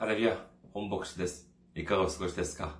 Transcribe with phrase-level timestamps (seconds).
[0.00, 0.36] ハレビア、
[0.72, 1.50] 本牧師です。
[1.74, 2.76] いかがお過ごしですか？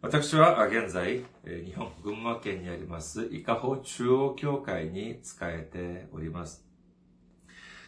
[0.00, 6.66] 私は現在、日本群馬県にあります、伊香保中央教会に仕えております。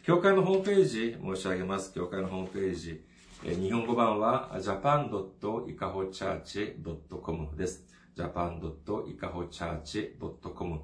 [0.02, 1.94] 教会のホームページ申し上げます。
[1.94, 3.02] 教会のホームページ。
[3.44, 7.86] 日本語版は japan.ikahochurch.com です。
[8.14, 10.80] japan.ikahochurch.com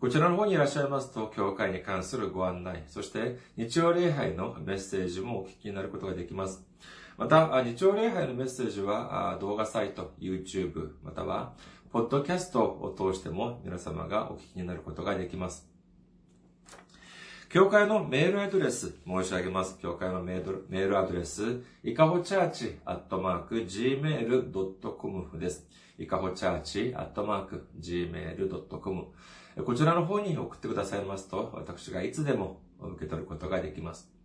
[0.00, 6.65] こちらの方にいらっしゃいますと、教会に関するご案内、そして日曜礼拝のメッセージもお聞きになることができます。
[7.16, 11.54] また、日曜礼拝のメッセージは動画サイト、YouTube、または、
[11.90, 15.66] ポッドキャストを通しても皆様がお聞きになることができます。
[17.48, 19.78] 教会のメールアドレス申し上げます。
[19.78, 25.66] 教会のメールアドレス、いかほチャーチアットマーク gmail.com です。
[25.98, 29.06] いかほチャーチアットマーク gmail.com
[29.64, 34.15] こちらの方に送ってくださいますと、私がいつでも受け取ることができます。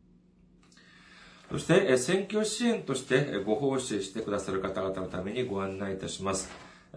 [1.52, 6.50] そして、選挙支援としてご奉仕してくださる方々のためにご案内いたします。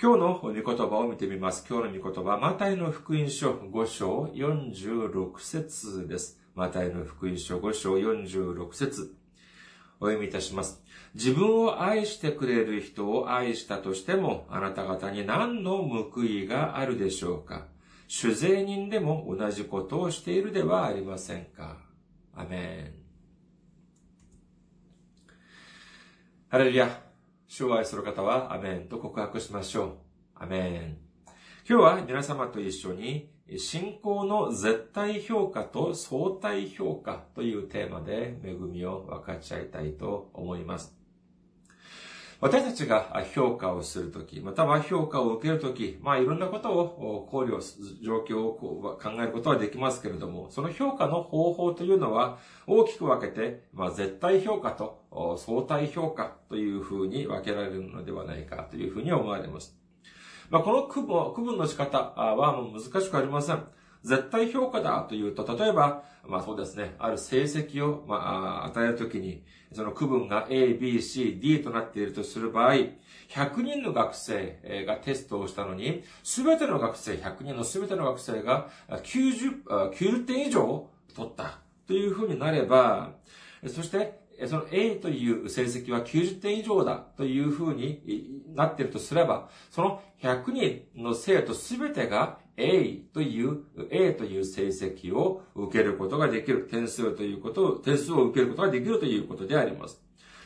[0.00, 1.66] 今日の御言葉を見てみます。
[1.68, 6.40] 今日の御言葉、マタイの福音書5章46節です。
[6.54, 9.14] マタイの福音書5章46節
[10.00, 10.82] お読みいたします。
[11.14, 17.66] 自分を愛してくれる人を愛したとしても、あなた方に何の報いがあるでしょうか？
[18.08, 21.76] 主税人でも同じことをしているではありませんか？
[22.34, 23.00] アメン。
[26.48, 27.02] ハレルヤ。
[27.46, 29.90] 主を愛する方はアメンと告白しましょう。
[30.36, 30.96] アメン。
[31.68, 41.00] 今日は皆様と一緒に信仰の絶対評価と相対評価というテーマで恵みを分かち合いたいと思います。
[42.40, 59.79] 私たちが評価をするとき、または評価を受けるとき、まあいろんなことを考慮する、状況を考えることはできますけれども、その評価の方法というのは大きく分けて、まあ絶対評価と相対評価というふうに分けられるのではないかというふうに思われます。
[60.50, 63.64] まあ、この区分区分の仕方はもう難しくありません。
[64.02, 72.74] 絶対評価だというと、例えば、まあそうですね、ある成績を、まあ、与えるときに、その区分が A, B, C, D となっているとする場合、
[73.28, 83.12] 100人の学生がテストをしたのに、すべての学生、100人のすべての学生が90、90点以上取ったというふうになれば、
[83.68, 96.68] そして、その A という成績は90点以上だというふうになっているとすれば、その100人の生徒すべてが A という、A という成績を受けることができる。
[96.70, 100.00] 点数ということを、点数を受けることができるということであります。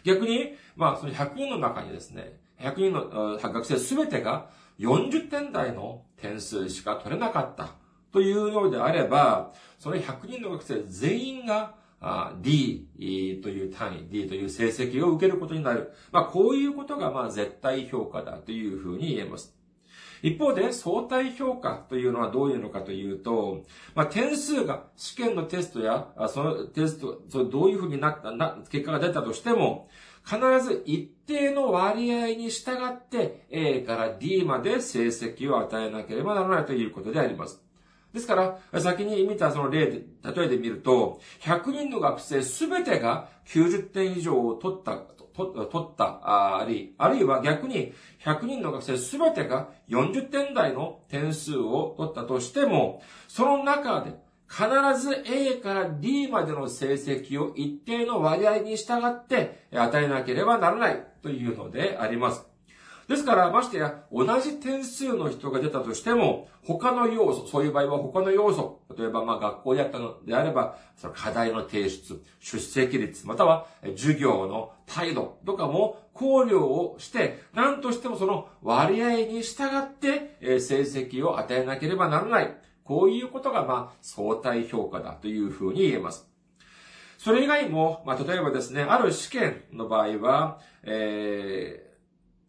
[0.05, 7.75] 逆に、まあ、その100人の中にですね、100人の学生すべてが40点台の点数しか取れなかった
[8.13, 11.75] というのであれば、その100人の学生全員が
[12.43, 12.89] D
[13.43, 15.93] という単位、D という成績を受けることになる。
[16.13, 19.55] まあ、こういうことが、まあ、絶対評価だというふうに言えます。
[20.23, 23.63] 一方で、相対評価というのはどういうのかというと、
[23.95, 29.89] まあ、点数が、試験のテストや、そのテスト、そどういうふうになった、な、結果が出たとしても、
[30.25, 37.63] 必ず一定の割合に従って A から D まで成績を与えなければならないということであります。
[38.15, 38.37] ですか
[38.73, 40.03] ら、先に見たその例で、
[40.37, 44.99] 例えで見ると、100人の学生すべてが90点以上を取った、
[45.35, 47.93] 取ったあり、あるいは逆に
[48.25, 54.15] 100人の学生すべてが40点台の点数を取ったとしても、その中で
[54.49, 54.69] 必
[55.01, 62.54] ず A から D までの成績を一定の割合に従って与えなければならないというのであります。
[63.09, 73.67] ですから、ましてや、同じ点数の人が出たとしても、他の要素、そういう場合は他の要素、例えば、まあ、学校であったのであれば、その課題の提出、出席率、または、
[73.97, 82.57] 授業の態度とかも考慮をして、何としてもその割合に従って、え成績を与えなければならない。
[82.85, 86.29] こういうことが、まあ、相対評価だというふうに言えます。
[87.19, 91.84] それ以外も、まあ、例えばですね、ある試験の場合は、えー、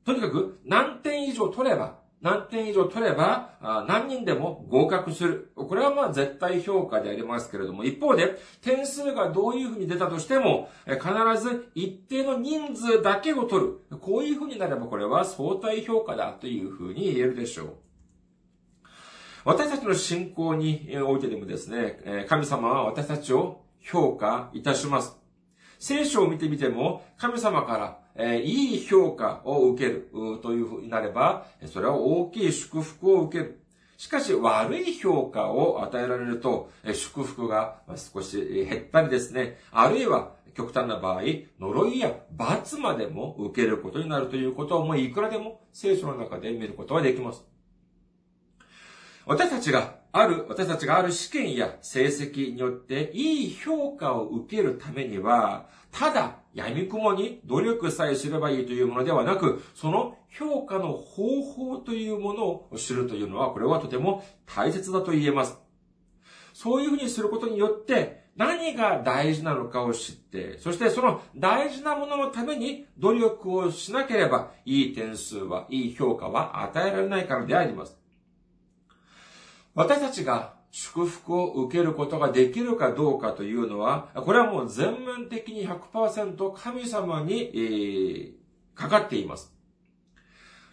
[0.06, 5.52] とにかく何点以上取れば、何点以上取れば、何人でも合格する。
[5.56, 11.04] これはまあ絶対評価でありますけれども、一方で、点数がどういうふうに出たとしても、必
[11.44, 13.80] ず一定の人数だけを取る。
[14.00, 17.74] こういうふうになればこれは相対評価だというふうに言えるでしょう。
[19.44, 25.25] 私たちの信仰においてでもですね、神様は私たちを評価いたします。
[25.80, 30.10] 聖書を見てみても、神様から、えいい評価を受ける
[30.42, 33.62] というふうになれば、それは大きい祝福を受ける。
[33.98, 38.38] しかし、悪い評価を与えられると、祝福が少し
[38.70, 41.22] 減ったりですね、あるいは極端な場合、
[41.60, 47.55] 呪いや罰までも受けることになるということをもういくらでも聖書の中で見ることはできます。
[49.28, 65.58] 私たちがある、私たちがある試験や成績によっていい評価を受けるためには、ただ闇雲に努力さえすればいいというものではなく、その評価の方法というものを知るというのは、これはとても大切だと言えます。
[66.54, 78.05] そういうふうにすることによって、何が大事なのかを知って、そしてその大事なもののために努力をしなければ、いい点数は、いい評価は与えられないからであります。
[79.76, 88.34] 私たちが祝福を受けることができるかどうかというのは、これはもう全面的に100%神様に、えー、
[88.74, 89.54] かかっています。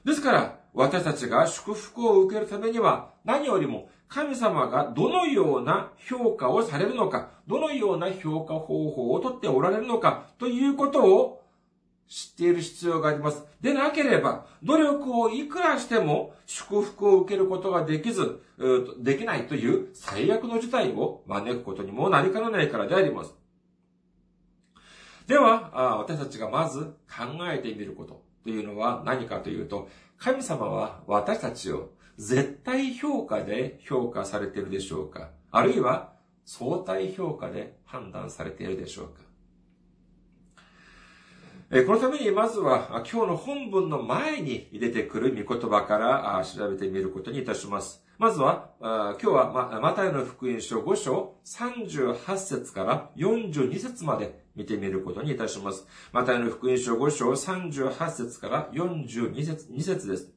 [0.05, 11.42] ですから、私たちが祝福を受けるためには、何よりも神様がどのような評価をされるのか、どのような評価方法をとっておられるのか、ということを
[12.13, 13.43] 知っている必要があります。
[13.63, 18.43] でなければ、努力をいくらしても祝福を受けることができず、
[18.99, 23.35] できないという最悪の事態を招くことにもなりかねないからであります。
[25.27, 29.89] では、私たちがまず考えてみることというのは何かというと、
[30.19, 35.31] 神様は私たちを絶対評価で評価されているでしょうか？
[35.51, 36.13] あるいは
[36.45, 39.32] 相対評価で判断されているでしょうか？
[41.73, 48.05] このためにまずは今日の本文の前に出てくる御言葉から調べてみることにいたします。
[48.19, 55.87] まずは、今日はマタイの福音書5章38節から42節まで見てみることにいたします。
[56.13, 60.31] マタイの福音書5章38節から42節 ,2 節です。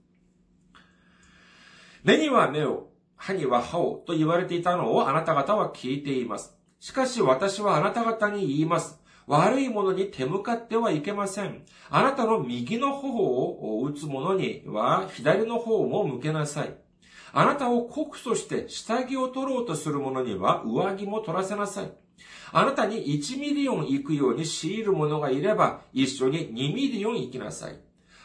[2.05, 2.87] 目には目を、
[3.17, 6.55] 歯には歯をと言われていたのをあなた方は聞いています。
[6.79, 9.01] しかし私はあなた方に言います。
[9.27, 11.63] 悪いものに手向かってはいけません。
[11.89, 16.75] あなたの右の頬を打つ者には左の方も向けなさい。
[17.33, 21.91] あなたを告訴して下着を取ろうとする者には上着も取らせなさい。
[22.51, 27.79] あなたに1ミリオン行くように強いる者がいれば一緒に2ミリオン行きなさい。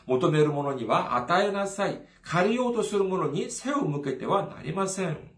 [0.06, 2.02] 求める者には与えなさい。
[2.22, 5.29] 借りようとする者に背を向けてはなりません。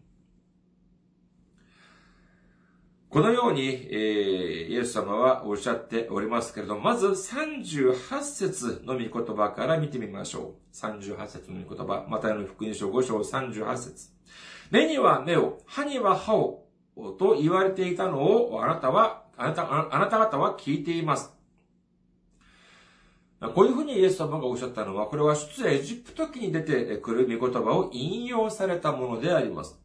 [3.13, 10.75] このように、えー、イエス様はおっしゃっておりますけれども、まず38節の御言葉から見てみましょう。
[10.75, 14.09] 38節の御言葉、またの福音書5章38節
[14.71, 16.65] 目には目を、歯には歯を、
[17.19, 21.35] と言われていたのを、あなたは、あなた、あなた方は聞いています。
[23.55, 29.82] こういうふうにイエス様がおっしゃったのは、これは出エジプト記に出てくる御言葉を引用されたものであります。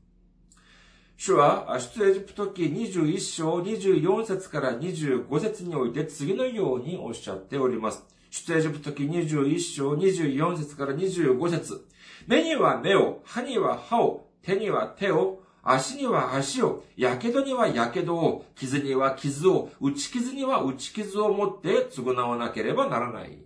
[1.20, 8.06] 主は、出エジプト記21章24節から25節において次のようにおっしゃっております。
[8.30, 11.88] 出エジプト記21章24節から25節
[12.28, 23.40] 目には目を、歯には歯を、手には手を、足には足を、やけどにはやけどを、傷には傷を、打ち傷には打ち傷を持って償わなければならない。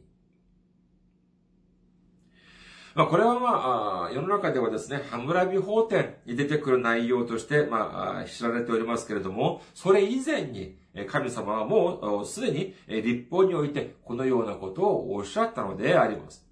[2.93, 16.45] まあ、これはまあ、世の中ではですね、ハムラビ法典に出てくる内容として、まあ、知られておりますけれども、それ以前に、神様はもうすでに立法においてこのようなことをおっしゃったのであります。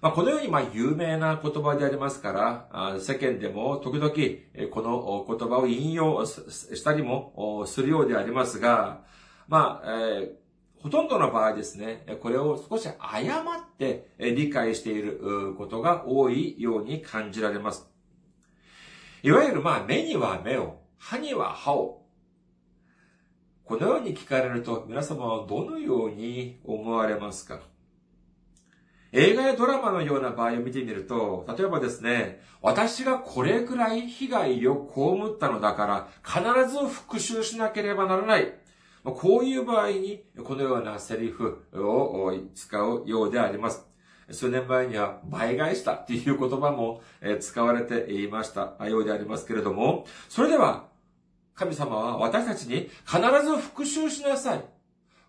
[0.00, 2.32] まあ、このようにまあ有名な言葉でありますか
[2.72, 9.02] ら、世間でも時々この言葉を引用したりもするようでありますが、
[9.46, 10.41] まあ、えー
[10.82, 17.88] ほとんどの場合ですね、これを少し誤って理解していることが多いように感じられます。
[19.22, 22.02] いわゆるまあ目には目を、歯には歯を。
[23.64, 27.60] このように聞かれると皆様はどのように思われますか？
[29.12, 38.52] 映画やドラマのような場合を見てみると、例えばですね、私がこれくらい被害を被ったのだから、必ず復讐しなければならない。
[39.04, 43.86] こういう場合に、このようなセリフを使うようであります。
[44.30, 47.02] 数年前には倍返したっていう言葉も
[47.40, 50.88] 使われていましたようでありますけれども、それでは、
[51.54, 54.64] 神様は私たちに必ず復讐しなさい。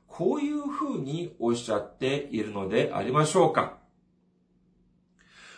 [0.07, 3.77] こういうふうにおっしゃっているのでありましょうか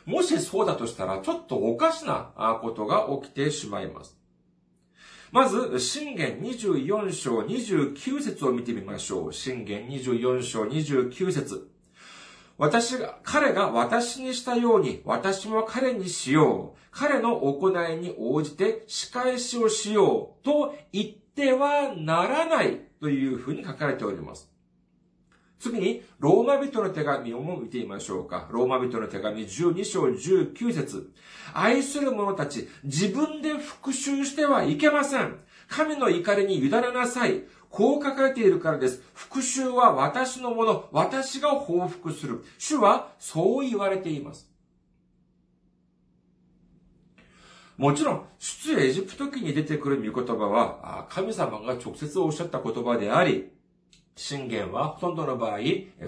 [0.06, 2.32] もしそうだとしたら、ちょっとおかしな
[2.62, 4.18] ことが起きてしまいます。
[5.36, 9.34] まず、信玄24章29節を見てみましょう。
[9.34, 11.70] 信玄24章29節
[12.58, 16.80] 私が、彼が私にしたように、私も彼にしよう。
[16.90, 20.46] 彼の行いに応じて仕返しをしよう。
[20.46, 24.55] と言ってはならないというふうに書かれております。
[25.60, 28.48] 次に、ローマ人の手紙をも見てみましょうか。
[28.52, 31.12] ローマ人の手紙12章19節
[31.54, 35.40] 愛する者たち、自分で復讐してはいけません。
[35.68, 37.44] 神の怒りに委ねなさい。
[37.70, 39.02] こう書かれているからです。
[39.14, 40.88] 復讐は私のもの。
[40.92, 42.44] 私が報復する。
[42.58, 44.50] 主はそう言われています。
[47.78, 53.52] もちろん、出エジプト記に出てくる御言葉は、神様が直接おっしゃった言葉であり、
[54.16, 55.60] 信玄はほとんどの場合、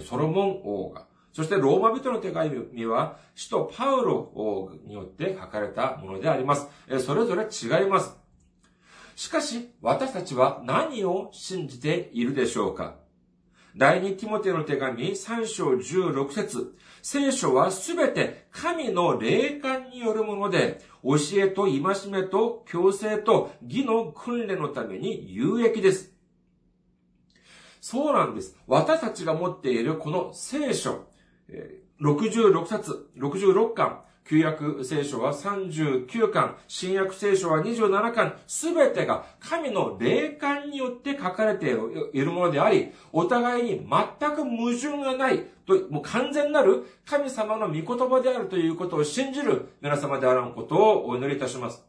[0.02, 6.68] ソロモン王が、そしてローマ人の手紙は、使徒パウロ王によって書かれたものであります。
[7.06, 8.16] それぞれ違います。
[9.16, 12.96] しかし、私たちは何を信じているでしょうか
[13.76, 26.17] 第二ティモテの手紙3章16節聖書はすべて神の霊感によるもので、教えと戒めと強制と義の訓練のために有益です。
[27.81, 28.55] そうなんです。
[28.67, 31.05] 私たちが持っているこの聖書、
[32.01, 41.74] 66冊、66巻、旧約聖書は39巻、新約聖書は27巻、すべてが神の霊感によって書かれて
[42.13, 51.87] いるものであり、お互いに全く矛盾がないと、もう完全なる神様の御言葉であるということを信じる皆様であらんことをお祈りいたします。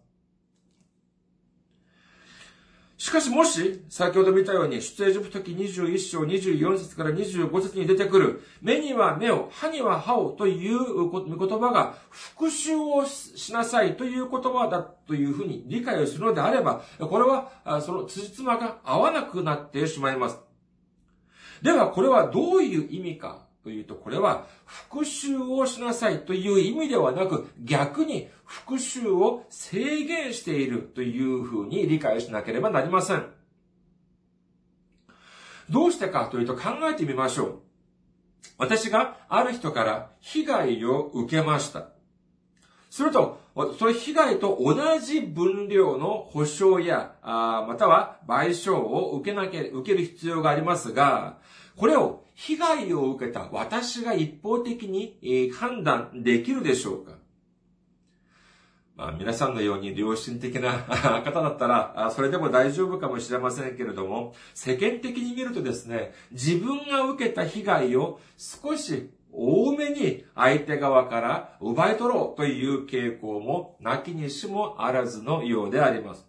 [2.99, 20.41] しかしもし、先ほど見たように、出エジプト記21章24節から25節に出てくる、目には目を、歯には歯をという言葉が、復讐をしなさいという言葉だというふうに理解をするのであれば、これは、その辻褄が合わなくなってしまいます。
[21.63, 33.27] では、これはどういう意味かというと、これは復讐をしなさいという意味ではなく、逆に復讐を制限しているというふうに理解しなければなりません。
[35.69, 37.59] どうしてかというと考えてみましょう。
[38.57, 41.91] 私がある人から被害を受けました。
[42.89, 43.39] すると、
[43.79, 51.37] その被害と同じ分量の保証や、または賠償を受けなけ、受ける必要がありますが、
[51.79, 57.13] これを被害を受けた私が一方的に判断できるでしょうか
[58.97, 60.73] まあ、皆さんのように良心的な
[61.23, 76.27] 方だったら、それでも大丈夫かもしれませんけれども、世間的に見るとですね、自分が受けた被害を少し多めに相手側から奪い取ろうという傾向もなきにしもあらずのようであります。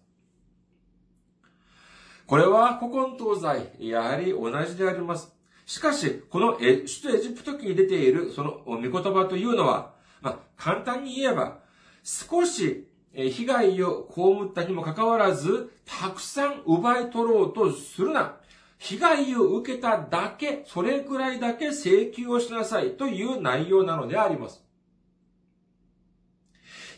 [2.28, 3.40] これは古今東
[3.80, 5.39] 西、やはり同じであります。
[5.70, 11.58] しかし、この首都エジプト記に出ているその御言葉というのは、まあ、簡単に言えば、
[12.02, 18.34] 少し被害を被ったにもかかわらず、たくさん奪い取ろうとするな。
[18.78, 24.64] 被害を受けただけ、それくらいだけ請求をしなさいという内容なのであります。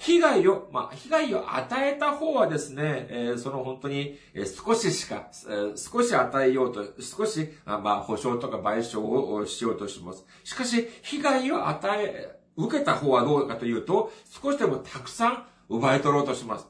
[0.05, 10.27] 被害を、まあ、被害を与えた方はですね、えー、その本当に、え少ししか、え、少し与えようと、少し、まあ、保証とか賠償をしようとします。
[10.43, 14.11] しかし、被害を与え受けた方はどうかというと、
[14.43, 16.67] 少しでもたくさん奪い取ろうとします。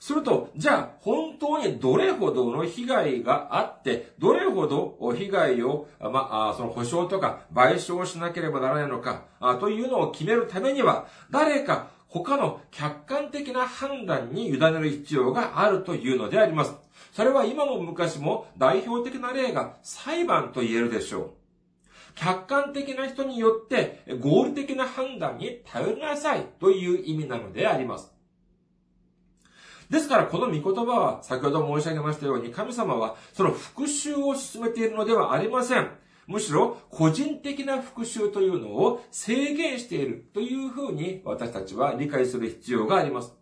[0.00, 9.24] すると、じゃあ、本当にどれほどの被害があって、どれほど被害を、まあ、その保証とか賠償しなければならないのか、
[9.60, 16.74] というのを決めるためには、誰か他の客観的な判断に委ねる必要があるというのであります。
[17.12, 21.30] それは今も昔も代表的な例が裁判と言えるでしょう。
[22.14, 28.12] 客観的な人によって合理的な判断に頼りなさいという意味なのであります。
[29.88, 35.88] ですからこの御言葉は先ほど申し上げましたように神様はその復讐を進めているのではありません。
[36.32, 43.34] むしろ個人的な復讐というのを制限しているというふうに私たちは理解する必要があります。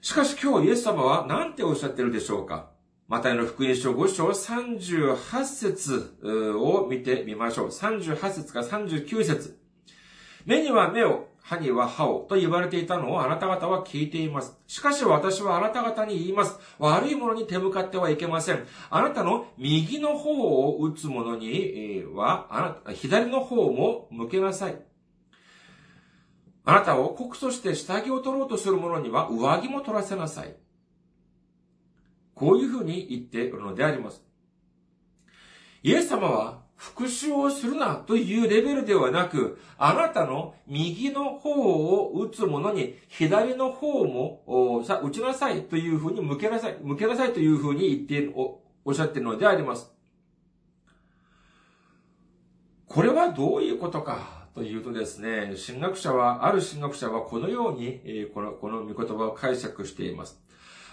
[0.00, 2.70] しかし今日イエス様は何ておっしゃってるでしょうか
[3.08, 7.68] マタイの福音書5章38節を見てみましょう。
[7.68, 9.58] 38節か39節
[10.46, 14.56] 目には目を、歯には歯をと言われていたのをあなた方は聞いています。
[14.68, 16.56] しかし私はあなた方に言います。
[16.78, 18.64] 悪いものに手向かってはいけません。
[18.88, 20.30] あなたの右の方
[20.68, 24.80] を打つ者には、あなた、左の方も向けなさい。
[26.64, 30.54] あなたを告訴して下着を取ろうとする者には上着も取らせなさい。
[32.36, 34.22] こういうふうに言っているのであります。
[35.82, 49.92] イエス様は復讐をするなというレベルではなく、あなたの右の方を打つ者に左の方もさ打ちなさいというふうに向けなさい、向けなさいというふうに言っている、おおっしゃっているのであります。
[52.86, 58.00] これはどういうことかというとですね、神学者は、ある神学者はこのように、
[58.32, 60.40] この、この御言葉を解釈しています。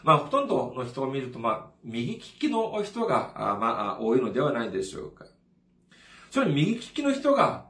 [0.04, 5.26] まあ、ほとんどの人を見ると、まあ、右利きの人が、まあ、多いのではないでしょうか。
[6.32, 7.66] それ右利きの人が、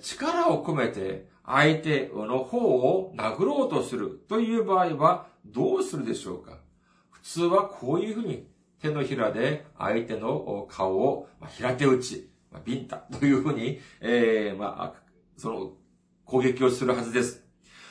[0.00, 6.58] 力を込めて相手の方を殴ろうとするという場合はどうするでしょうか？
[7.10, 8.46] 普通はこういうふうに
[8.80, 12.30] 手のひらで相手の顔を平手打ち、
[12.64, 15.02] ビンタというふうに、えー、まあ、
[15.36, 15.72] その
[16.24, 17.42] 攻撃をするはずです。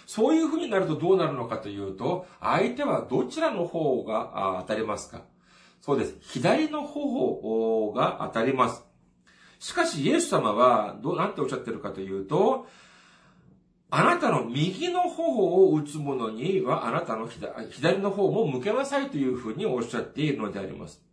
[0.05, 5.23] そういうふうになるとどうなるのかというと、相手はどちらの方が当たりますか？
[5.79, 6.15] そうです。
[6.19, 8.85] 左の方が当たります。
[9.61, 12.65] しかし、イエス様は、どう、なんておっしゃってるかというと、
[13.91, 17.29] あなたの右の方を打つ者には、あなたの
[17.69, 21.03] 左の方も向けなさいというふうにおっしゃっているのであります。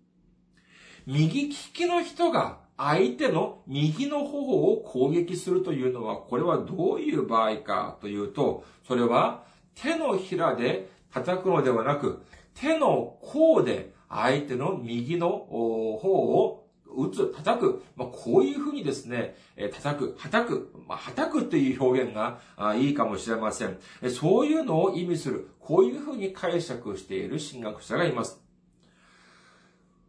[1.05, 4.39] 右利きの人が相手の右の方
[4.73, 24.11] を攻撃するというのは、これはどういう場合かというと、それは手のひらで叩くのではなく、手の甲で相手の右の方を打つ、叩く、まあ、こういうふうにですね、え叩く、叩く、まあ、叩くという表現があいいかもしれませんえ。
[24.11, 28.43] そういうのを意味する、こういうふうに解釈している神学者がいます。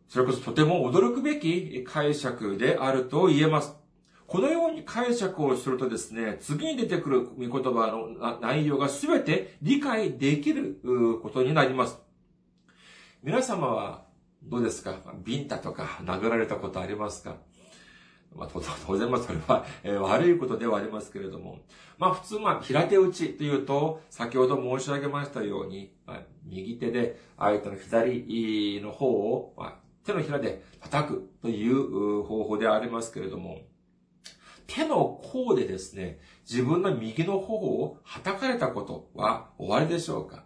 [0.08, 3.76] それこそとても驚くべき解釈であると言えます。
[4.26, 10.80] このように解釈をするとですね、次に出てくる御言葉の内容が全て理解できる
[11.22, 12.00] ことになります。
[13.24, 14.09] 皆様は
[14.44, 14.96] どうですか？
[15.24, 17.36] ビンタとか殴られたことありますか？
[18.36, 18.50] まあ、
[18.86, 21.60] 当然、まあ、それは、えー、悪いことではありますけれども。
[21.98, 29.74] まあ、普通、まあ、平手打ちというと、先ほど申し上げましたように、まあ、右手で相手の左の方を、まあ、
[30.06, 33.62] 手のひらで叩くという方法でありますけれども、
[34.68, 40.44] 手の甲でですね、自分の右の方を叩かれたことは終わりでしょうか？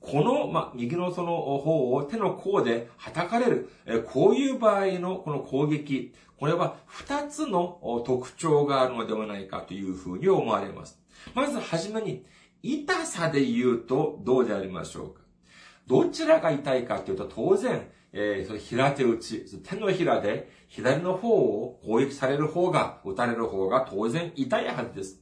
[0.00, 3.70] この、ま、右のその方を手の甲で叩かれる、
[4.06, 11.00] こういう場合のこの攻撃、これは二つの特徴があるのではないかというふうに思われます。
[11.34, 12.24] まずはじめに、
[12.62, 15.20] 痛さで言うとどうでありましょうか
[15.86, 25.20] どちらが痛いかというと当然、えー、その平手打ち、手のひらで左の方を攻撃される方が、打たれる方が当然痛いはずです。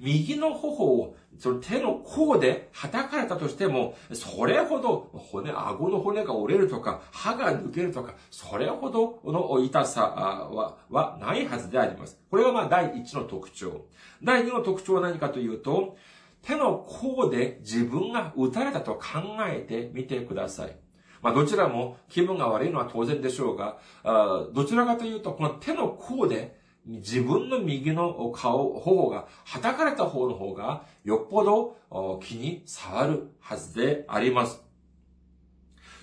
[0.00, 12.20] 右の頬をその手の甲で叩かれたとしても、それほど骨、顎の骨が折れるとか、歯が抜けるとか、それほどの痛さは、はないはずであります。
[12.30, 13.86] これがまあ第一の特徴。
[14.22, 15.96] 第二の特徴は何かというと、
[16.42, 19.00] 手の甲で自分が打たれたと考
[19.48, 20.76] えてみてください。
[21.22, 26.55] まあ、どちらも気分が悪いのは当然でしょうが、あどちらかというと、この手の甲で
[26.86, 34.62] 自分の右の顔、頬が、叩かれた方の方が、よっぽど気に触るはずであります。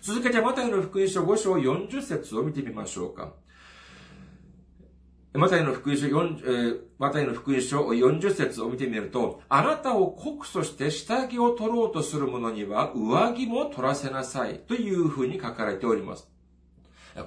[0.02, 3.34] 続けて、マタイの福音書5章40節を見てみましょうか。
[5.36, 16.33] マタイの福音書4、えー、マタイの福音書40節を見てみると、あなたを告訴して下着を取ろうとする者には上着も取らせなさいというふうに書かれております。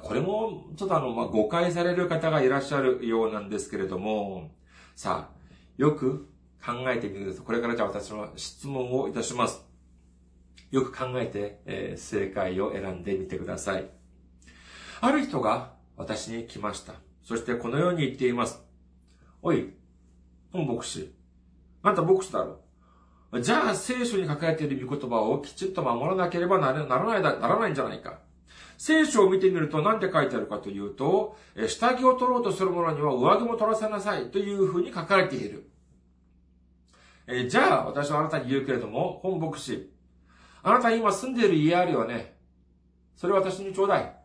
[0.03, 4.51] これも、ちょっとあの、まあ、誤解される方がいらっしゃるようなんですけれども、
[4.97, 5.37] さあ、
[5.77, 6.29] よく
[6.65, 7.45] 考えてみてください。
[7.45, 9.65] これからじゃあ私の質問をいたします。
[10.73, 13.89] よく考えて、えー、正解を選んでみてください。
[15.01, 16.95] ある人が私に来ました。
[17.23, 18.61] そしてこのように言っています。
[19.43, 19.75] おい、
[20.53, 21.15] 本牧師。
[21.83, 22.61] あんた牧師だろ。
[23.41, 28.19] じゃあ聖書に書かれている御言葉をきちっと守らなければならないならないんじゃないか。
[28.79, 31.37] 聖書を見てみると何て書いてあるかというと、
[31.69, 35.71] 下着を取ろうとする者には上着も取らせなさいというふうに書かれている。
[37.27, 39.91] えじゃあ私はあなたに言うけれども、本牧師。
[40.63, 42.37] あなた今住んでいる家あるよね。
[43.17, 44.17] それ私にちょうだい。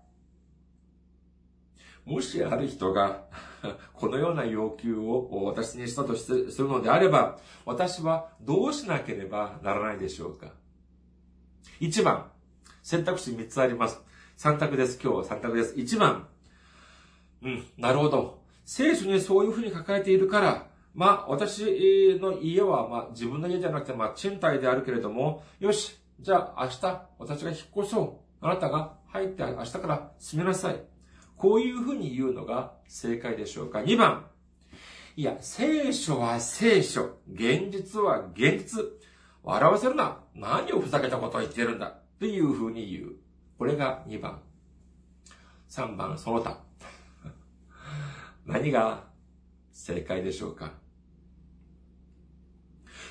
[2.05, 3.25] もしある人が
[3.93, 10.53] このような要求を私にしたとするのであれば、私はどうしなければならないでしょうか。
[11.79, 12.31] 1番、
[12.83, 14.01] 選択肢3つあります。
[14.41, 14.99] 3択です。
[14.99, 15.75] 今日は3択です。
[15.75, 16.27] 1番、
[17.43, 18.41] うん、なるほど。
[18.65, 28.43] 聖書にそういうふうに書かれているから、まあ、私の家は、まあ、自分の家じゃなくて、まあ、賃貸であるけれども、よし、じゃあ明日、私が引っ越そう。
[28.43, 30.81] あなたが入って明日から住みなさい。
[31.37, 33.81] こういうふうに言うのが正解でしょうか。
[33.81, 34.25] 2番。
[35.17, 37.19] いや、聖書は聖書。
[37.31, 38.85] 現実は現実。
[39.43, 40.17] 笑わせるな。
[40.33, 41.99] 何をふざけたことを言ってるんだ。
[42.17, 43.30] というふうに言う。
[43.61, 44.41] これが2番。
[45.69, 46.57] 3番、その他。
[48.43, 49.03] 何が
[49.71, 50.71] 正解でしょうか？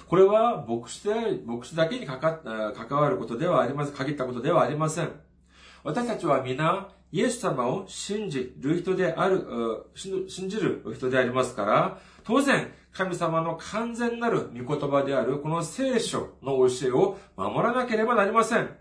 [0.08, 2.40] これは牧師で、牧師だけにかか、
[2.88, 5.12] 関わることではありません、限ったことではありません。
[5.84, 9.46] 私たちは皆、イエス様を信じる人である、
[9.94, 18.79] 信じる人でありますから、当然、神様の完全なる御言葉であるこの聖書の教えを守らなければなりません。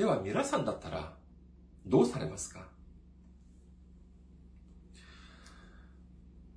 [0.00, 1.12] では皆さんだったら、
[1.84, 2.60] どうされますか？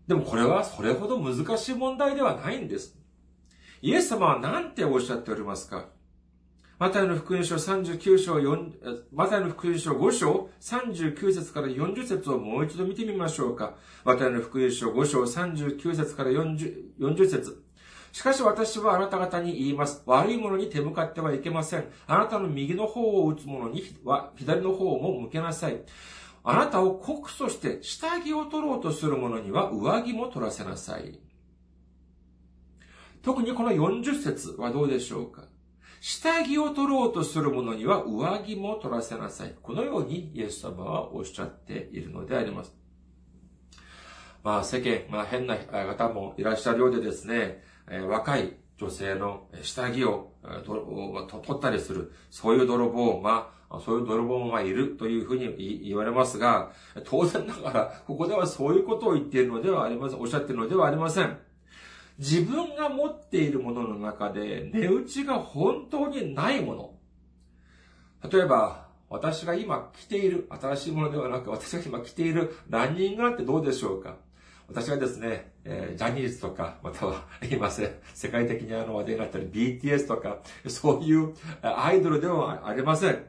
[0.07, 2.97] でもこれはそれほど難しい問題ではないんです。
[3.81, 5.87] イエス様は何ておっしゃっておりますか？
[6.79, 8.71] マタイの福音書39章4、
[9.11, 13.75] マタイの福音書5章39節から40節をもう一度見てみましょうか。
[14.05, 17.62] マタイの福音書5章39節から 40, 40節
[18.13, 20.03] しかし私はあなた方に言います。
[20.05, 21.85] 悪いものに手向かってはいけません。
[22.05, 25.81] あなたの右の方を打つ者には左の方も向けなさい。
[26.43, 31.19] あなたを告訴して下着を取ろうとする者には上着も取らせなさい。
[33.23, 35.45] 特にこの40節はどうでしょうか
[35.99, 39.55] 下着を取ろうとする者には上着も取らせなさい。
[39.59, 42.75] このようにイエス様はおっしゃっているのであります。
[44.43, 50.31] まあ世間、まあ変な方もいらっしゃるようでですね、若い女性の下着を
[51.29, 53.51] 取ったりする、そういう泥棒、ま、
[53.83, 56.71] そういう泥棒がいるというふうに言われますが、
[57.05, 61.37] 当然ながら、ここではそういうことを言っているのではありません、おっしゃっているのではありません。
[62.19, 66.93] 自分が持っているものの中で値打ちが本当にないもの。
[68.29, 74.17] 例えば、私が今着ている、新しいものではなく、私が今着ているランニングなんてどうでしょうか
[74.67, 83.23] 私はですね、えー、ジャニーズとか、または、今せん、世界的にあの話題になったり BTS とか、そういうアイドルではありません。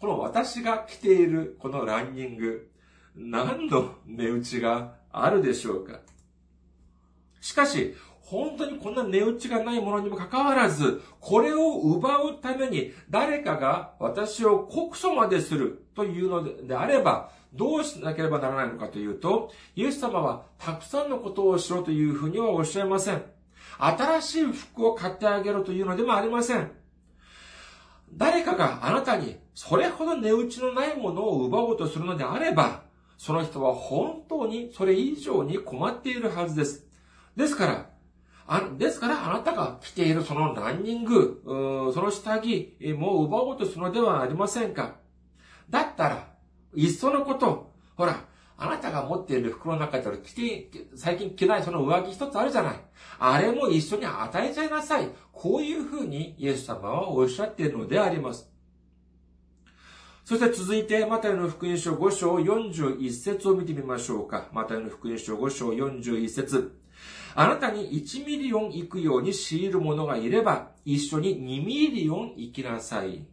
[0.00, 2.70] この私が着ているこのランニング、
[3.14, 6.00] 何の値打ちがあるでしょうか
[7.40, 23.22] しかし、本当にこんな値打ちがないものにもかかわらず、これを奪うために誰かが私を告訴までするというのであれば、どうしなければならないのかというと、イエス様はたくさんのことをしろというふうにはおっしゃいません。
[23.78, 26.70] 新しい服を買ってあげろというのでもありません。
[28.12, 32.82] 誰かがあなたにそれほど値打ちのないものを奪おうとするのであれば、
[33.16, 36.86] その人は本当にそれ以上に困っているはずです。
[37.36, 37.90] ですから、
[38.46, 41.42] あですからあなたが着ているそのランニング、
[41.94, 44.96] その下着も奪おうとするのではありませんか
[45.68, 46.29] だったら、
[46.74, 48.24] いっそのこと、ほら、
[48.56, 52.80] あなたが持っている服の中で着て、最近着ないその上着一つあるじゃない。
[53.18, 55.08] あれも一緒に与えちゃいなさい。
[55.32, 58.50] こういうふうにイエス様はおっしゃっているのであります。
[60.26, 64.48] そして続いて、マタイの福音書5章41節を見てみましょうか。
[64.52, 66.78] マタイの福音書5章41節
[67.34, 73.26] あなたに1ミリオン行くように強いる者がいれば、一緒に2ミリオン行きなさい。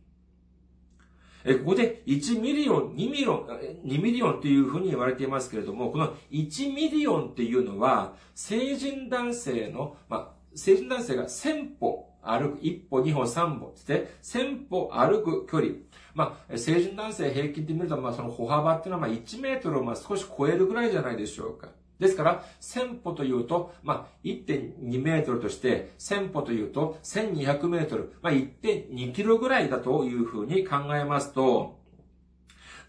[1.55, 3.47] ここで1ミリオン、2ミリオン、
[3.85, 15.71] 2ミリオンというふうに言われていますけれども、この1ミリオンっていうのは、成人男性の、まあ、成人男性が1000歩歩く、1歩、2歩、3歩って、1000歩歩く距離。
[16.13, 21.69] まあ、成人男性平均で見ると、まあ、その歩幅っていうのは、まあ、1メートルをまあ少し超えるぐらいじゃないでしょうか。
[21.99, 31.79] ですから、1000歩というと、まあ、1.2メートルとして、1000歩というと、1200メートル、まあ、1.2キロぐらいだというふうに考えますと、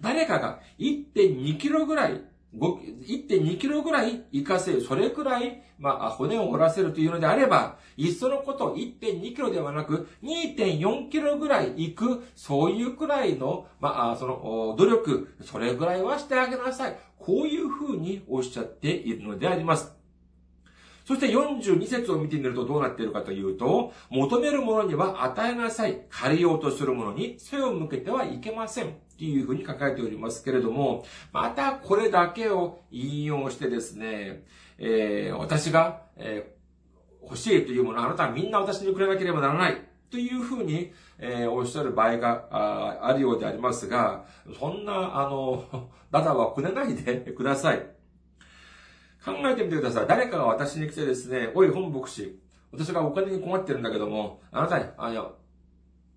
[0.01, 2.23] 誰かが1.2キロぐらい
[2.55, 4.81] 1.2キロぐらい行かせる。
[4.81, 16.99] それくらい、まあ、骨を折らせるというのであれば、いっそのこと1.2キロではなく、2.4キロぐらい行く、そういうくらいの、まあ、その、努力、それぐらいはしてあげなさい。
[17.19, 19.98] こういうふうにおっしゃっているのであります。
[21.09, 26.03] そして42節を見てみるとどうなっているかというと、求めるものには与えなさい。
[26.11, 28.89] 借りようとするものに背を向けてはいけません。
[28.89, 34.45] っていうふうに書かれておりますけれども、またこれだけを引用してですね、
[34.77, 39.83] えー、私が、えー、欲しいというもの、あなたはみんな私にくれなければならない。
[40.11, 44.27] というふうに、えー、おっしゃる場合がああるようでありますが、
[44.61, 47.98] そんな、あの、 ダダはくれないでください。
[49.25, 50.07] 考えてみてください。
[50.07, 52.39] 誰かが私に来てですね、おい、本牧師、
[52.73, 55.27] 私がお金に困ってるんだけども、あなたに、あ、いや、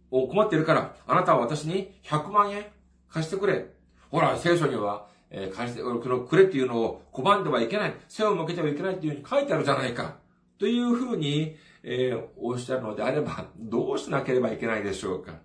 [0.09, 2.65] 困ってるから、あなたは私に100万円
[3.09, 3.67] 貸してくれ。
[4.09, 7.93] ほら、聖書には、えー、貸して、このくれっていうのを拒んではいけない。
[8.09, 10.17] 背を向けてはいけないっていうふうに書いてあるじゃないか。
[10.59, 15.39] というふうに、えー、おっしゃるのであれば、どうしなければいけないでしょうか。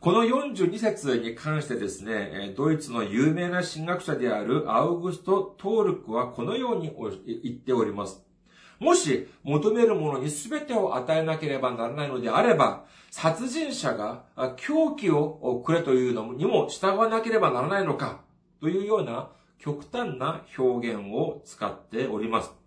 [0.00, 6.90] この42節に関してですね、ドイツの有名な神学者であるアウグスト・トールクはこのように
[7.42, 8.24] 言っております。
[8.78, 14.24] もし求めるものに全てを与えなければならないのであれば、殺人者が
[14.56, 18.22] 狂気をくれというのにも従わなければならないのか
[18.62, 22.59] というような極端な表現を使っております。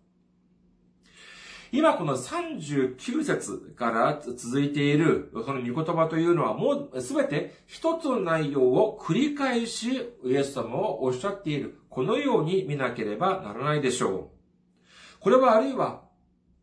[1.76, 11.80] 今この39節から続いているその御言葉というのはもうすべて一つの内容を繰り返しイエス様をおっしゃっている。
[11.90, 15.20] このように見なければならないでしょう。
[15.20, 16.04] これはあるいは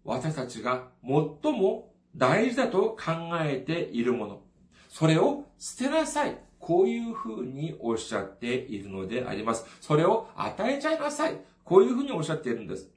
[0.04, 1.10] 私たちが最
[1.58, 4.42] も大事だと考えているもの。
[4.88, 6.38] それを捨てなさい。
[6.60, 9.66] こういうふうにおっしゃっているのであります。
[9.80, 11.36] それを与えちゃいなさい。
[11.64, 12.88] こういうふうにおっしゃっているんです。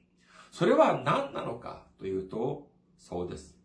[0.52, 3.56] それは何なのかというと、そうです。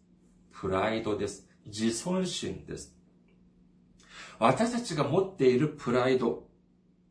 [0.54, 1.46] プライドです。
[1.66, 2.96] 自尊心です。
[4.40, 6.48] 私たちが持っているプライド、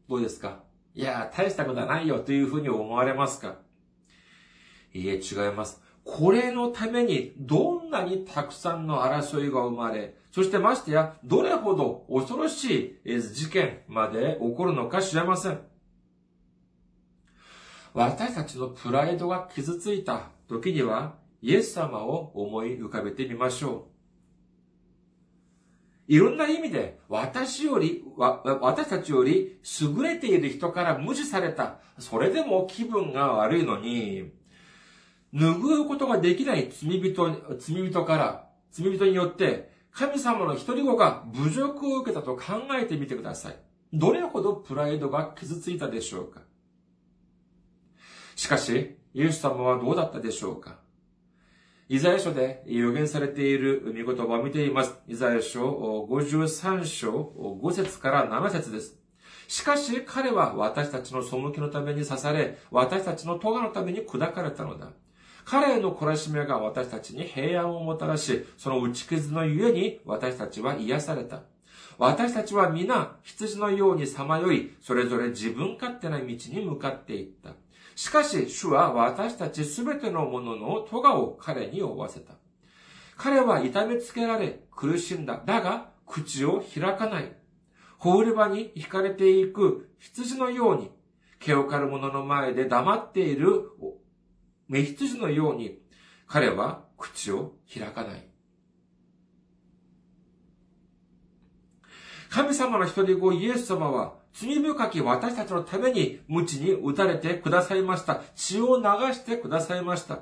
[0.08, 0.60] どうですか？
[0.94, 3.56] いや、大したことはないよというふうに思われますか？
[4.94, 5.82] いいえ、違います。
[6.02, 15.60] これのためにどんなにたくさんの争いが生まれ、そしてましてや、どれほど恐ろしい事件まで起こるのか知れません。
[17.92, 23.98] 私たちのプライドが傷ついた時には、イエス様を思い浮かべてみましょう。
[26.08, 31.80] いろんな意味で、私より、私たちより優れている人から無視された。
[31.98, 34.32] それでも気分が悪いのに、
[35.34, 42.42] 拭うことができない罪人、罪人から、罪人によって、神様の一人子が侮辱を受けたと考
[42.80, 43.56] えてみてください。
[43.92, 46.40] どれほどプライドが傷ついたでしょうか
[48.34, 50.78] しかし、イエス様はどうだったでしょうか
[51.90, 54.94] イザヤ書で予言されている見言葉を見ています。
[55.08, 58.98] イザヤ書53章5節から7節です。
[59.46, 64.90] しかし彼は私たちの背きのために刺され、私たちの咎のために砕かれたのだ。
[65.46, 71.40] 彼への懲らしめが私たちに平安をもたらし、その打ち傷のゆえに私たちは癒された。
[71.96, 77.54] 私たちは皆羊のようにさまよい、それぞれ自分勝手な道に向かっていった。
[77.98, 82.34] しかし、主は私たちすべてのものの咎を彼に負わせた。
[83.16, 85.42] 彼は痛めつけられ、苦しんだ。
[85.44, 87.32] だが、口を開かない。
[87.98, 90.92] 放り場に惹かれていく羊のように、
[91.40, 93.68] 毛を刈る者の前で黙っている
[94.68, 95.80] 目羊のように、
[96.28, 98.28] 彼は口を開かない。
[102.30, 108.22] 神様の一人子イエス様は罪深き私たちのために無知に打たれてくださいました。
[108.36, 110.20] 血を流してくださいました。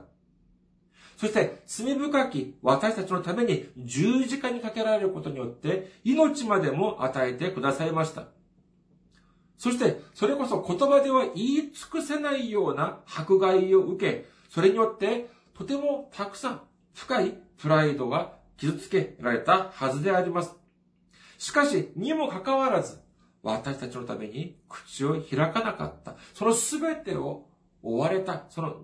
[1.19, 8.29] そして、罪深き私たちのために十字架にかけられることによって、命までも与えてくださいました。
[9.59, 16.61] そして、それこそ言葉では言い尽くせないような迫害を受け、それによって、とてもたくさん
[16.95, 20.55] 深いプライドが傷つけられたはずであります。
[21.37, 23.05] しかし、にもかかわらず、
[23.47, 26.17] 私たちのために口を開かなかった。
[26.35, 27.47] そのすべてを
[27.81, 28.45] 追われた。
[28.49, 28.75] その、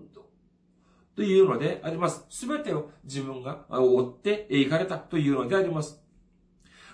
[1.16, 2.24] というのであります。
[2.30, 6.00] すべてを自分が追っていかれたというのであります。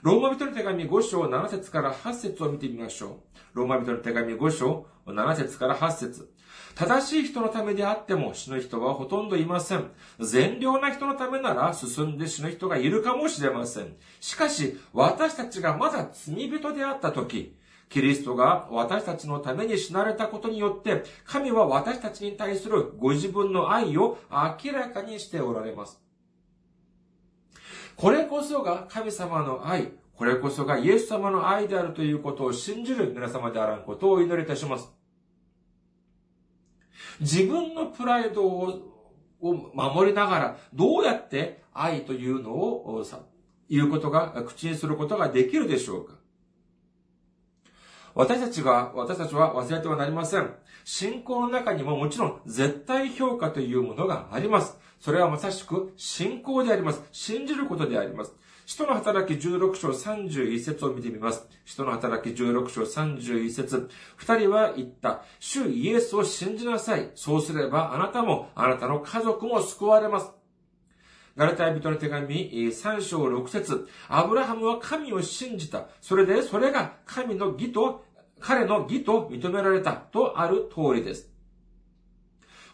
[0.00, 3.08] ローマ人の手紙5章7節から8節を見てみましょ
[3.54, 3.58] う。
[3.58, 6.32] ローマ人の手紙5章7節から8節
[6.74, 9.90] 正しい人のためであっても死ぬ人はほとんどいません。
[10.20, 13.96] 善良な人のためなら進んで死ぬ人がいるかもしれません。
[14.20, 17.57] しかし、私たちがまだ罪人であった時、
[17.88, 26.00] キリストが私たちのために死なれたことによって、神は私たちに対するご自分の愛を明らかにしておられます。
[27.96, 34.92] これこそが神様の愛、これこそがイエス様の愛であるということを信じる皆様であらんことをお祈りいたします。
[37.20, 39.00] 自分のプライドを
[39.40, 43.04] 守りながら、どうやって愛というのを
[43.68, 46.17] 言うことが、口にすることができるでしょうか
[48.14, 50.50] 私たちが、私たちは忘れてはなりません。
[50.84, 54.78] 信仰の中にももちろん絶対評価というものがあります。
[55.00, 57.02] それはまさしく信仰であります。
[57.12, 58.32] 信じることであります。
[58.66, 61.46] 使徒の働き16章31節を見てみます。
[61.64, 65.22] 使徒の働き16章31節二人は言った。
[65.40, 67.10] 主イエスを信じなさい。
[67.14, 70.37] そうすればあなたも、あなたの家族も救われます。
[71.38, 75.86] ガラタイ人の手紙3章6節アブラハムは神を信じた。
[76.00, 78.04] それで、それが神の義と
[78.40, 81.30] 彼の義と認められたとある通りです。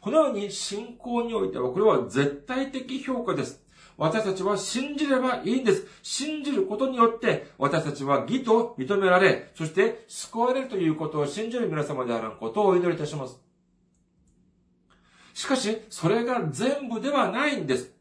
[0.00, 3.62] このように信仰においては、これは絶対的評価です。
[3.98, 5.86] 私たちは信じればいいんです。
[6.02, 13.38] 信じることによって、私たちは義と認められ、そして救われるということを信じる皆様であることをお祈りいたします。
[15.34, 17.93] しかし、それが全部ではないんです。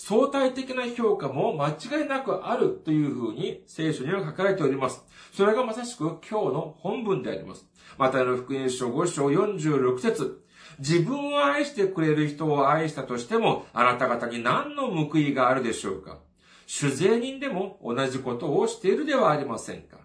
[0.00, 5.04] 相対的な評価も間違いなくあるというふうに聖書には書かれております。
[5.32, 7.66] それがまさしく今日の本文であります。
[7.98, 10.44] またの福音書5章46節
[10.78, 16.18] 自分を愛してくれる人を愛したとしても、あなた方に何の報いがあるでしょうか？
[16.66, 19.98] 主税人でも同じことをしているではありませんか？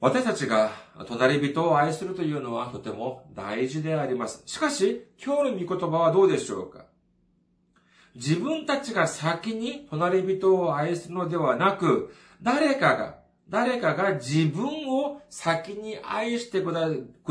[0.00, 0.70] 私たちが
[1.06, 4.42] 隣人を愛するというのはとても大事であります。
[4.44, 6.84] しかし、今日の御言葉はどうでしょうか？
[8.14, 16.72] 自分たちが先に隣人を愛するのではなく、誰かが、誰かが自分を先に愛してく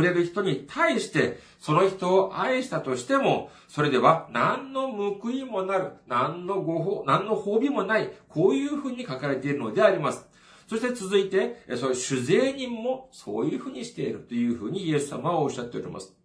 [0.02, 10.28] れる人に対して、その人を愛したとしても、それでは何の報いもなる、何のご法、何の褒美もない、こういうふうに書かれているのであります。
[10.68, 16.18] そして続いて、そういう主税人もそういうふうにしているというふうにイエス様はおっしゃっております。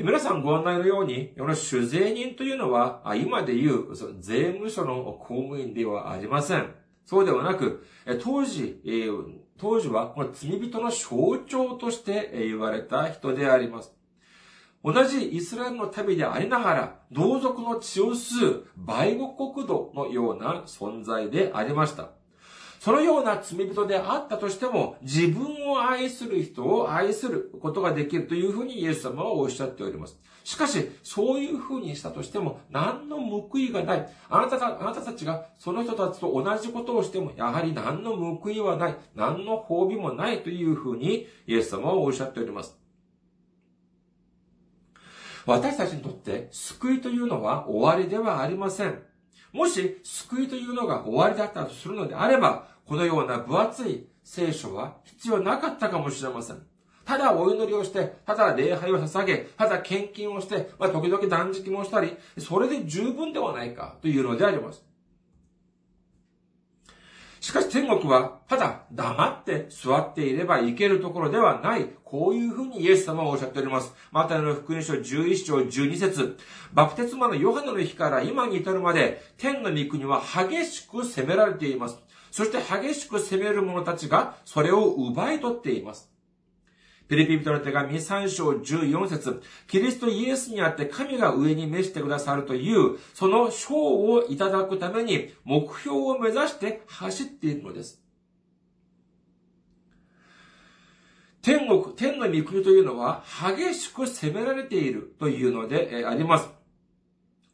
[0.00, 6.72] 皆さんご案内のように、この主税人というのは、今で言う税務署の公務員ではありません。
[7.04, 7.84] そうではなく、
[8.22, 8.80] 当時、
[9.58, 13.92] 当時はこの罪人の象徴として言われた人であります。
[14.84, 22.10] 同じイスラエルの民でありながら、同族の血を吸う売国国土のような存在でありました。
[22.78, 30.18] そのような罪人であったとしても、自分を愛する人を愛することができるというふうにイエス様はおっしゃっております。
[30.44, 34.08] しかし、そういうふうにしたとしても、何の報いがない。
[34.30, 38.96] あなたが、あなたたちがその人たちと同じことをしても、やはり何の報いはない。
[39.14, 42.78] 何の褒美もないというふうに、イエス様はおっしゃっております。
[45.44, 49.07] 私たちにとって救いというのは終わりではありません。
[49.52, 56.62] もし救いというのが終わりだったとするのであれば、このような分厚い聖書は必要なかったかもしれません。
[57.04, 64.87] ただお祈りをして、ただ礼拝を捧げ、ただ献金をして、まあ、時々断食もしたり、それで十分ではないかというのであります。
[67.40, 71.88] しかし天国は、ただ黙って座っていればいけるところではない。
[72.04, 73.92] こういうふうにイエス様はおっしゃっております。
[74.10, 76.38] マタイの福音書11章12節
[76.72, 81.98] バプテスマのヨハネの日から今に至るまで、天の御国は激しく責められています。
[82.30, 86.10] そして激しく責める者たちがそれを奪い取っています。
[87.08, 98.02] ピリピ人の手紙3章14節キリストイエスにあって神が上に召してくださるという、その賞をいただくために目標を目指して走っているのです。
[101.40, 103.24] 天国、天の御国というのは
[103.56, 106.50] 激しく責められているというのであります。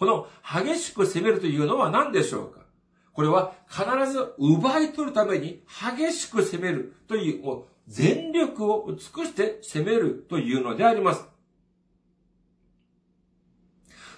[0.01, 2.65] この激しく責めるというのは何でしょうか？
[3.13, 5.63] これは必ず奪い取るために
[5.97, 11.25] 激しく責めるという、全力を尽くして攻めるというのであります。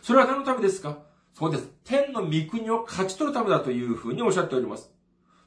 [0.03, 0.99] それは何のためですか？
[1.35, 1.69] そうです。
[1.85, 4.91] 天の御国を勝ち取るためだというふうにおっしゃっております。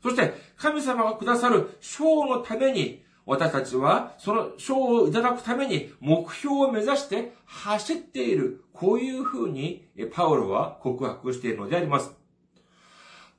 [0.03, 8.63] そして、神様がくださる賞のために、私たちはその賞をいただくために目標を目指して走っている。
[8.74, 12.11] こういうふうにパウロは告白しているのであります。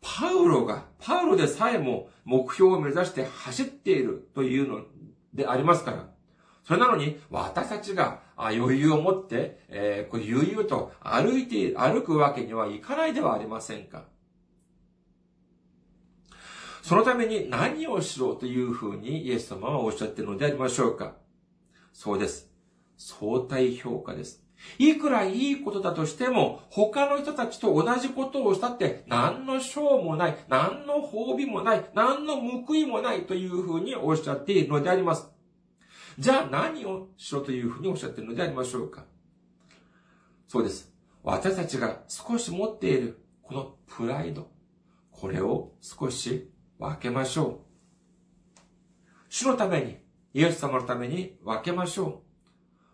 [0.01, 4.85] パウロが、パウロでさえも目標を目指して走っているというの
[5.35, 6.09] でありますから。
[6.65, 14.05] それなのに、私たちが余裕を持って、えー、こう悠々と歩いて、歩くわけにはいかないではありませんか。
[16.83, 21.15] そのために何をしろというふうにイエス様はおっしゃっているのでありましょうか
[21.93, 22.51] そうです。
[22.97, 24.40] 相対評価です。
[24.79, 35.31] いくらいいことだとしても、他の人たちと同じことをしたって、何の賞もない、何の褒美もない、何の報いもないというふうにおっしゃっているのであります。
[36.19, 39.05] じゃあ何をしろというふうにおっしゃっているのでありましょうか
[40.49, 40.93] そうです。
[41.23, 44.51] 私たちが少し持っているこのプライド、
[45.11, 48.61] これを少し分けましょう。
[49.29, 49.99] 主のために、
[50.35, 52.30] イエス様のために分けましょう。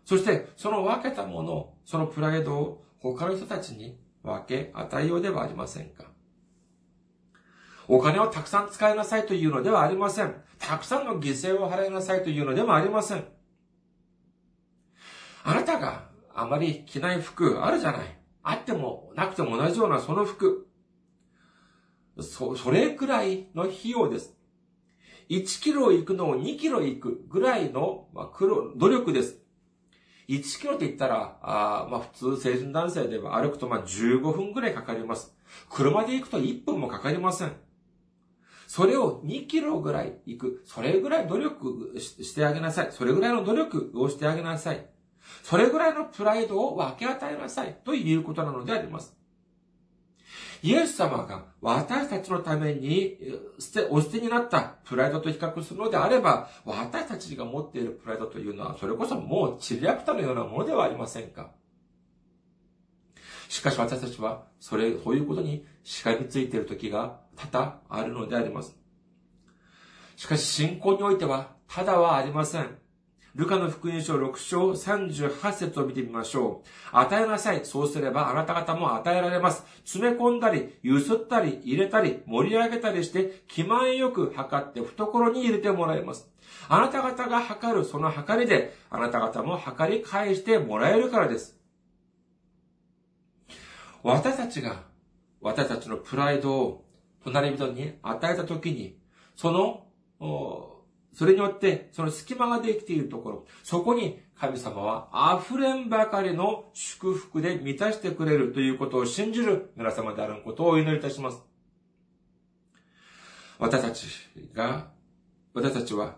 [0.07, 6.05] そして、その分けたもの、そのプライドを他の人たちに分け与えようではありませんか。
[7.89, 10.33] お金をたくさん使いなさいというのではありません。
[10.59, 13.25] たくさんの犠牲を払いなさいというのでもありません。
[15.43, 18.17] あなたがあまり着ない服あるじゃない。
[18.43, 20.69] あってもなくても同じようなその服。
[22.21, 24.37] そ、それくらいの費用です。
[25.29, 29.41] 1キロ行くのを2キロ行くぐらいの、まあ、黒、努力です。
[30.27, 35.35] 1キロって言ったら、あまあ普通成人男性では歩くとまあ15分くらいかかります。
[35.69, 37.53] 車で行くと1分もかかりません。
[38.67, 40.63] それを2キロぐらい行く。
[40.65, 42.91] それぐらい努力してあげなさい。
[42.91, 44.85] それぐらいの努力をしてあげなさい。
[45.43, 47.79] それぐらいのプライドを分け与えなさい。
[47.85, 49.16] ということなのであります。
[50.63, 53.17] イエス様が私たちのために
[53.59, 61.51] 捨て、お捨てになったプライドと比較するのであれば、私たちが持っているプライドというのは、それこそもうチリアクタのようなものではありませんか？
[63.49, 68.75] しかし私たちは、それ、そういうことにしがみついている時が多々あるのであります。
[70.15, 72.77] しかし信仰においては、ただはありません。
[73.37, 76.97] ルカの福音書6章38節を見てみましょう。
[76.97, 77.63] 与えなさい。
[77.65, 79.63] そうすればあなた方も与えられます。
[79.85, 86.27] 詰め込んだり、ゆすったり、入れたり、盛り上げたりして、気前よく測って懐に入れてもらいます。
[86.67, 91.59] あなた方が測るその測りで、あなた方も測り返してもらえるからです。
[94.01, 94.81] 私たちが、
[95.41, 96.85] 私たちのプライドを
[97.23, 98.97] 隣人に与えたときに、
[99.35, 99.83] その、
[101.13, 111.41] それによって、その隙間ができているところ、そこに神様は溢れんばかりの祝福で満たしてくれるということを信じる皆様であることをお祈りいたします。
[113.59, 114.05] 私たち
[114.53, 114.91] が、
[115.53, 116.17] 私たちは、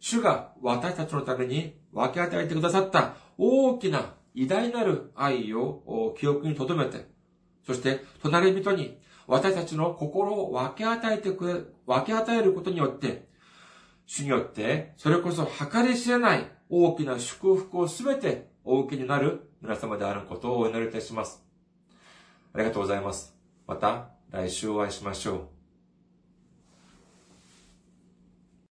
[0.00, 7.06] 主が私たちのために分け与えてくださった大きな偉大なる愛を記憶に留めて、
[7.66, 11.54] そして隣人に私たちの心を分け与えてくれ、
[11.86, 13.27] 分け与えることによって、
[14.08, 21.44] 主によって、それこそ計り知れない大きな祝福をすべてお受けになる皆様であることをお祈りいたします。
[22.54, 23.36] ありがとうございます。
[23.66, 25.57] また来週お会いしましょう。